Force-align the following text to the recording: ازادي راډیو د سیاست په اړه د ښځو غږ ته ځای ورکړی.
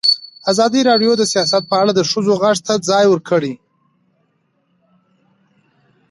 ازادي 0.51 0.81
راډیو 0.89 1.11
د 1.17 1.23
سیاست 1.33 1.63
په 1.71 1.75
اړه 1.81 1.91
د 1.95 2.01
ښځو 2.11 2.33
غږ 2.41 2.57
ته 2.67 2.73
ځای 2.89 3.05
ورکړی. 3.09 3.53